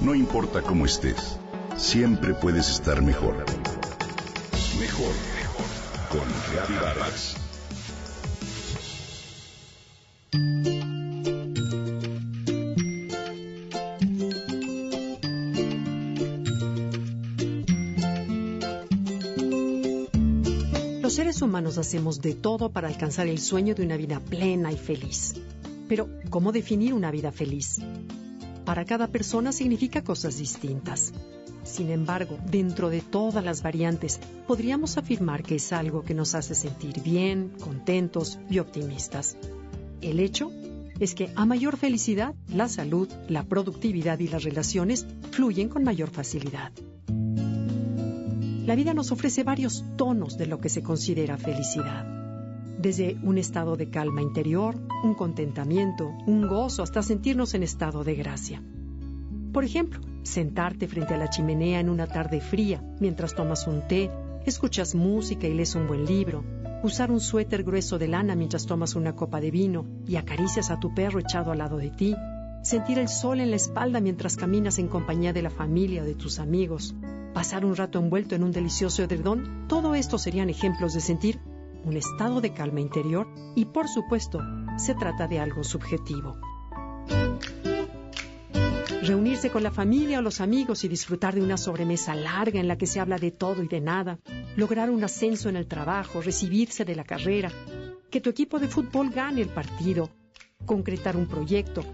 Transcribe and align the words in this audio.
No 0.00 0.14
importa 0.14 0.62
cómo 0.62 0.84
estés, 0.84 1.38
siempre 1.76 2.34
puedes 2.34 2.68
estar 2.68 3.00
mejor. 3.02 3.36
Mejor, 4.78 5.14
mejor. 5.34 5.66
Con 6.10 6.28
Reavivadas. 6.52 7.36
Los 21.02 21.14
seres 21.14 21.42
humanos 21.42 21.78
hacemos 21.78 22.20
de 22.20 22.34
todo 22.34 22.70
para 22.70 22.88
alcanzar 22.88 23.26
el 23.26 23.38
sueño 23.38 23.74
de 23.74 23.84
una 23.84 23.96
vida 23.96 24.20
plena 24.20 24.72
y 24.72 24.76
feliz. 24.76 25.34
Pero, 25.88 26.08
¿cómo 26.30 26.50
definir 26.50 26.94
una 26.94 27.10
vida 27.10 27.30
feliz? 27.30 27.80
Para 28.64 28.84
cada 28.84 29.08
persona 29.08 29.52
significa 29.52 30.02
cosas 30.02 30.38
distintas. 30.38 31.12
Sin 31.64 31.90
embargo, 31.90 32.38
dentro 32.50 32.90
de 32.90 33.00
todas 33.00 33.44
las 33.44 33.62
variantes, 33.62 34.20
podríamos 34.46 34.96
afirmar 34.98 35.42
que 35.42 35.56
es 35.56 35.72
algo 35.72 36.02
que 36.02 36.14
nos 36.14 36.34
hace 36.34 36.54
sentir 36.54 37.02
bien, 37.02 37.52
contentos 37.60 38.38
y 38.50 38.58
optimistas. 38.58 39.36
El 40.00 40.20
hecho 40.20 40.50
es 41.00 41.14
que 41.14 41.30
a 41.34 41.46
mayor 41.46 41.76
felicidad, 41.76 42.34
la 42.48 42.68
salud, 42.68 43.08
la 43.28 43.44
productividad 43.44 44.18
y 44.20 44.28
las 44.28 44.44
relaciones 44.44 45.06
fluyen 45.30 45.68
con 45.68 45.84
mayor 45.84 46.10
facilidad. 46.10 46.72
La 48.66 48.74
vida 48.74 48.94
nos 48.94 49.12
ofrece 49.12 49.42
varios 49.42 49.84
tonos 49.96 50.38
de 50.38 50.46
lo 50.46 50.60
que 50.60 50.68
se 50.70 50.82
considera 50.82 51.36
felicidad. 51.36 52.13
Desde 52.84 53.16
un 53.22 53.38
estado 53.38 53.76
de 53.76 53.88
calma 53.88 54.20
interior, 54.20 54.76
un 55.02 55.14
contentamiento, 55.14 56.12
un 56.26 56.46
gozo, 56.46 56.82
hasta 56.82 57.02
sentirnos 57.02 57.54
en 57.54 57.62
estado 57.62 58.04
de 58.04 58.14
gracia. 58.14 58.62
Por 59.54 59.64
ejemplo, 59.64 60.00
sentarte 60.22 60.86
frente 60.86 61.14
a 61.14 61.16
la 61.16 61.30
chimenea 61.30 61.80
en 61.80 61.88
una 61.88 62.06
tarde 62.06 62.42
fría 62.42 62.84
mientras 63.00 63.34
tomas 63.34 63.66
un 63.66 63.88
té, 63.88 64.10
escuchas 64.44 64.94
música 64.94 65.46
y 65.46 65.54
lees 65.54 65.74
un 65.74 65.86
buen 65.88 66.04
libro, 66.04 66.44
usar 66.82 67.10
un 67.10 67.20
suéter 67.20 67.64
grueso 67.64 67.98
de 67.98 68.08
lana 68.08 68.34
mientras 68.34 68.66
tomas 68.66 68.96
una 68.96 69.16
copa 69.16 69.40
de 69.40 69.50
vino 69.50 69.86
y 70.06 70.16
acaricias 70.16 70.70
a 70.70 70.78
tu 70.78 70.92
perro 70.92 71.20
echado 71.20 71.52
al 71.52 71.58
lado 71.58 71.78
de 71.78 71.88
ti, 71.88 72.14
sentir 72.62 72.98
el 72.98 73.08
sol 73.08 73.40
en 73.40 73.48
la 73.48 73.56
espalda 73.56 73.98
mientras 74.00 74.36
caminas 74.36 74.78
en 74.78 74.88
compañía 74.88 75.32
de 75.32 75.40
la 75.40 75.48
familia 75.48 76.02
o 76.02 76.04
de 76.04 76.16
tus 76.16 76.38
amigos, 76.38 76.94
pasar 77.32 77.64
un 77.64 77.76
rato 77.76 77.98
envuelto 77.98 78.34
en 78.34 78.44
un 78.44 78.52
delicioso 78.52 79.02
edredón, 79.02 79.64
todo 79.68 79.94
esto 79.94 80.18
serían 80.18 80.50
ejemplos 80.50 80.92
de 80.92 81.00
sentir 81.00 81.40
un 81.84 81.96
estado 81.96 82.40
de 82.40 82.52
calma 82.52 82.80
interior 82.80 83.28
y 83.54 83.66
por 83.66 83.88
supuesto 83.88 84.40
se 84.76 84.94
trata 84.94 85.28
de 85.28 85.38
algo 85.38 85.62
subjetivo. 85.64 86.36
Reunirse 89.02 89.50
con 89.50 89.62
la 89.62 89.70
familia 89.70 90.20
o 90.20 90.22
los 90.22 90.40
amigos 90.40 90.82
y 90.84 90.88
disfrutar 90.88 91.34
de 91.34 91.42
una 91.42 91.58
sobremesa 91.58 92.14
larga 92.14 92.58
en 92.58 92.68
la 92.68 92.78
que 92.78 92.86
se 92.86 93.00
habla 93.00 93.18
de 93.18 93.30
todo 93.30 93.62
y 93.62 93.68
de 93.68 93.80
nada, 93.80 94.18
lograr 94.56 94.90
un 94.90 95.04
ascenso 95.04 95.50
en 95.50 95.56
el 95.56 95.66
trabajo, 95.66 96.22
recibirse 96.22 96.86
de 96.86 96.96
la 96.96 97.04
carrera, 97.04 97.52
que 98.10 98.22
tu 98.22 98.30
equipo 98.30 98.58
de 98.58 98.68
fútbol 98.68 99.10
gane 99.10 99.42
el 99.42 99.48
partido, 99.48 100.08
concretar 100.64 101.16
un 101.16 101.26
proyecto, 101.26 101.84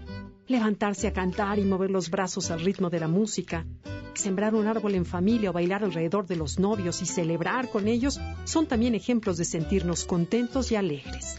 levantarse 0.51 1.07
a 1.07 1.13
cantar 1.13 1.57
y 1.59 1.65
mover 1.65 1.89
los 1.89 2.09
brazos 2.09 2.51
al 2.51 2.61
ritmo 2.61 2.89
de 2.89 2.99
la 2.99 3.07
música, 3.07 3.65
sembrar 4.13 4.53
un 4.53 4.67
árbol 4.67 4.95
en 4.95 5.05
familia 5.05 5.49
o 5.49 5.53
bailar 5.53 5.83
alrededor 5.83 6.27
de 6.27 6.35
los 6.35 6.59
novios 6.59 7.01
y 7.01 7.05
celebrar 7.05 7.69
con 7.69 7.87
ellos 7.87 8.19
son 8.43 8.67
también 8.67 8.93
ejemplos 8.93 9.37
de 9.37 9.45
sentirnos 9.45 10.05
contentos 10.05 10.71
y 10.71 10.75
alegres. 10.75 11.37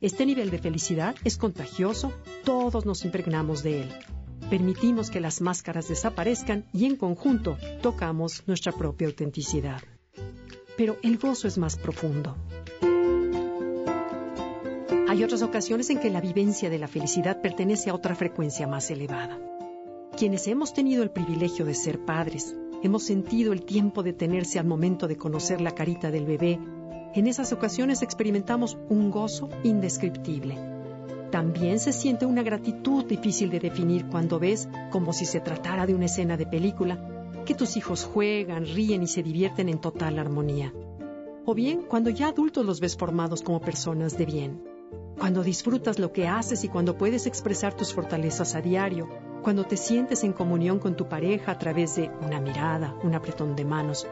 Este 0.00 0.26
nivel 0.26 0.50
de 0.50 0.58
felicidad 0.58 1.16
es 1.24 1.36
contagioso, 1.36 2.12
todos 2.44 2.84
nos 2.84 3.04
impregnamos 3.04 3.62
de 3.62 3.82
él. 3.82 3.88
Permitimos 4.50 5.10
que 5.10 5.20
las 5.20 5.40
máscaras 5.40 5.88
desaparezcan 5.88 6.66
y 6.72 6.84
en 6.84 6.96
conjunto 6.96 7.56
tocamos 7.80 8.42
nuestra 8.46 8.72
propia 8.72 9.08
autenticidad. 9.08 9.82
Pero 10.76 10.96
el 11.02 11.18
gozo 11.18 11.48
es 11.48 11.56
más 11.56 11.76
profundo. 11.76 12.36
Hay 15.14 15.22
otras 15.22 15.42
ocasiones 15.42 15.90
en 15.90 16.00
que 16.00 16.10
la 16.10 16.20
vivencia 16.20 16.68
de 16.68 16.78
la 16.80 16.88
felicidad 16.88 17.40
pertenece 17.40 17.88
a 17.88 17.94
otra 17.94 18.16
frecuencia 18.16 18.66
más 18.66 18.90
elevada. 18.90 19.38
Quienes 20.18 20.48
hemos 20.48 20.74
tenido 20.74 21.04
el 21.04 21.12
privilegio 21.12 21.64
de 21.64 21.74
ser 21.74 22.04
padres, 22.04 22.56
hemos 22.82 23.04
sentido 23.04 23.52
el 23.52 23.64
tiempo 23.64 24.02
de 24.02 24.12
tenerse 24.12 24.58
al 24.58 24.66
momento 24.66 25.06
de 25.06 25.16
conocer 25.16 25.60
la 25.60 25.70
carita 25.70 26.10
del 26.10 26.26
bebé, 26.26 26.58
en 27.14 27.28
esas 27.28 27.52
ocasiones 27.52 28.02
experimentamos 28.02 28.76
un 28.88 29.12
gozo 29.12 29.48
indescriptible. 29.62 30.58
También 31.30 31.78
se 31.78 31.92
siente 31.92 32.26
una 32.26 32.42
gratitud 32.42 33.04
difícil 33.04 33.50
de 33.50 33.60
definir 33.60 34.06
cuando 34.06 34.40
ves, 34.40 34.68
como 34.90 35.12
si 35.12 35.26
se 35.26 35.38
tratara 35.38 35.86
de 35.86 35.94
una 35.94 36.06
escena 36.06 36.36
de 36.36 36.46
película, 36.46 37.30
que 37.46 37.54
tus 37.54 37.76
hijos 37.76 38.04
juegan, 38.04 38.66
ríen 38.66 39.04
y 39.04 39.06
se 39.06 39.22
divierten 39.22 39.68
en 39.68 39.80
total 39.80 40.18
armonía. 40.18 40.74
O 41.46 41.54
bien 41.54 41.82
cuando 41.82 42.10
ya 42.10 42.30
adultos 42.30 42.66
los 42.66 42.80
ves 42.80 42.96
formados 42.96 43.42
como 43.42 43.60
personas 43.60 44.18
de 44.18 44.26
bien. 44.26 44.73
Cuando 45.18 45.42
disfrutas 45.42 45.98
lo 45.98 46.12
que 46.12 46.28
haces 46.28 46.64
y 46.64 46.68
cuando 46.68 46.98
puedes 46.98 47.26
expresar 47.26 47.74
tus 47.74 47.94
fortalezas 47.94 48.54
a 48.54 48.60
diario, 48.60 49.08
cuando 49.42 49.64
te 49.64 49.76
sientes 49.76 50.24
en 50.24 50.32
comunión 50.32 50.78
con 50.78 50.96
tu 50.96 51.08
pareja 51.08 51.52
a 51.52 51.58
través 51.58 51.96
de 51.96 52.10
una 52.20 52.40
mirada, 52.40 52.94
un 53.02 53.14
apretón 53.14 53.54
de 53.54 53.64
manos. 53.64 54.06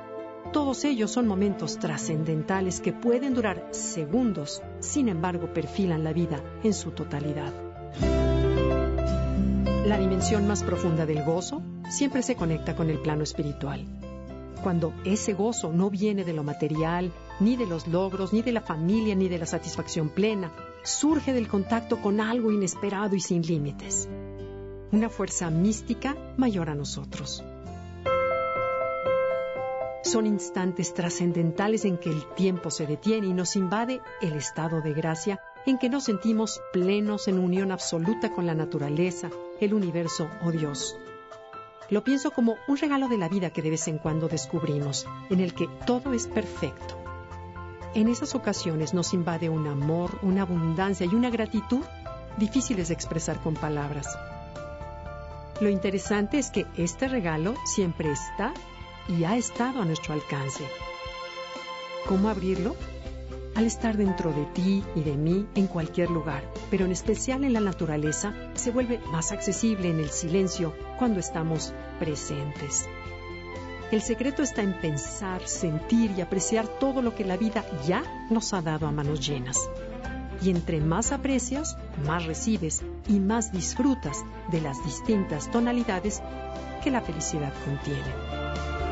Todos 0.53 0.85
ellos 0.85 1.11
son 1.11 1.27
momentos 1.27 1.79
trascendentales 1.79 2.81
que 2.81 2.93
pueden 2.93 3.35
durar 3.35 3.69
segundos, 3.71 4.63
sin 4.81 5.09
embargo 5.09 5.53
perfilan 5.53 6.05
la 6.05 6.13
vida 6.13 6.41
en 6.63 6.75
su 6.75 6.91
totalidad. 6.91 7.53
La 9.87 9.99
dimensión 9.99 10.47
más 10.47 10.63
profunda 10.63 11.07
del 11.07 11.25
gozo 11.25 11.63
siempre 11.91 12.23
se 12.23 12.37
conecta 12.37 12.77
con 12.77 12.91
el 12.91 12.99
plano 12.99 13.23
espiritual. 13.23 13.85
Cuando 14.63 14.93
ese 15.05 15.33
gozo 15.33 15.73
no 15.73 15.91
viene 15.91 16.25
de 16.25 16.33
lo 16.33 16.45
material, 16.45 17.11
ni 17.41 17.57
de 17.57 17.67
los 17.67 17.89
logros, 17.89 18.33
ni 18.33 18.43
de 18.43 18.53
la 18.53 18.61
familia, 18.61 19.15
ni 19.17 19.29
de 19.29 19.39
la 19.39 19.47
satisfacción 19.47 20.09
plena, 20.09 20.53
surge 20.83 21.33
del 21.33 21.49
contacto 21.49 22.01
con 22.01 22.21
algo 22.21 22.51
inesperado 22.51 23.15
y 23.17 23.21
sin 23.21 23.43
límites 23.43 24.09
una 24.93 25.09
fuerza 25.09 25.49
mística 25.51 26.15
mayor 26.37 26.69
a 26.69 26.75
nosotros. 26.75 27.43
Son 30.05 30.27
instantes 30.27 30.93
trascendentales 30.93 31.87
en 31.87 31.97
que 31.97 32.11
el 32.11 32.27
tiempo 32.35 32.71
se 32.71 32.87
detiene 32.87 33.29
y 33.29 33.33
nos 33.33 33.57
invade 33.57 34.03
el 34.21 34.35
estado 34.35 34.83
de 34.83 34.93
gracia 34.93 35.41
en 35.65 35.79
que 35.79 35.89
nos 35.89 36.05
sentimos 36.05 36.61
plenos 36.73 37.29
en 37.29 37.39
unión 37.39 37.73
absoluta 37.73 38.33
con 38.33 38.47
la 38.47 38.55
naturaleza, 38.55 39.31
el 39.61 39.73
universo 39.73 40.29
o 40.45 40.51
Dios. 40.51 40.97
Lo 41.89 42.05
pienso 42.05 42.31
como 42.33 42.57
un 42.69 42.77
regalo 42.77 43.09
de 43.09 43.19
la 43.19 43.29
vida 43.29 43.51
que 43.51 43.63
de 43.63 43.71
vez 43.71 43.89
en 43.89 43.99
cuando 43.99 44.29
descubrimos, 44.29 45.07
en 45.31 45.41
el 45.41 45.55
que 45.55 45.69
todo 45.87 46.13
es 46.13 46.27
perfecto. 46.27 47.02
En 47.95 48.09
esas 48.09 48.35
ocasiones 48.35 48.95
nos 48.95 49.13
invade 49.13 49.51
un 49.51 49.67
amor, 49.67 50.19
una 50.23 50.43
abundancia 50.43 51.05
y 51.05 51.15
una 51.15 51.29
gratitud 51.29 51.85
difíciles 52.39 52.89
de 52.89 52.95
expresar 52.95 53.39
con 53.41 53.53
palabras. 53.53 54.19
Lo 55.61 55.69
interesante 55.69 56.39
es 56.39 56.51
que 56.51 56.67
este 56.79 57.07
regalo 57.07 57.55
siempre 57.67 58.11
está 58.11 58.55
y 59.09 59.25
ha 59.25 59.37
estado 59.37 59.83
a 59.83 59.85
nuestro 59.85 60.15
alcance. 60.15 60.65
¿Cómo 62.09 62.31
abrirlo? 62.31 62.77
Al 63.55 63.67
estar 63.67 63.99
dentro 63.99 64.33
de 64.33 64.47
ti 64.47 64.83
y 64.95 65.03
de 65.03 65.19
mí 65.19 65.47
en 65.55 65.67
cualquier 65.67 66.11
lugar, 66.11 66.43
pero 66.71 66.87
en 66.87 66.93
especial 66.93 67.45
en 67.45 67.53
la 67.53 67.61
naturaleza, 67.61 68.33
se 68.55 68.71
vuelve 68.71 69.01
más 69.11 69.33
accesible 69.33 69.91
en 69.91 70.01
el 70.01 70.09
silencio 70.09 70.75
cuando 70.99 71.21
estamos 71.21 71.75
presentes. 71.99 72.89
El 73.93 74.01
secreto 74.01 74.43
está 74.43 74.63
en 74.63 74.73
pensar, 74.73 75.47
sentir 75.47 76.13
y 76.17 76.23
apreciar 76.23 76.67
todo 76.67 77.03
lo 77.03 77.15
que 77.15 77.27
la 77.27 77.37
vida 77.37 77.63
ya 77.87 78.03
nos 78.31 78.55
ha 78.55 78.63
dado 78.63 78.87
a 78.87 78.91
manos 78.91 79.21
llenas. 79.21 79.69
Y 80.41 80.49
entre 80.49 80.81
más 80.81 81.13
aprecias, 81.13 81.77
más 82.07 82.25
recibes 82.25 82.83
y 83.07 83.21
más 83.21 83.53
disfrutas 83.53 84.25
de 84.51 84.63
las 84.63 84.83
distintas 84.83 85.51
tonalidades 85.51 86.23
que 86.83 86.91
la 86.91 87.03
felicidad 87.03 87.53
contiene. 87.67 88.92